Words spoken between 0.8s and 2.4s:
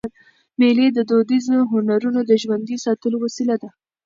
د دودیزو هنرونو د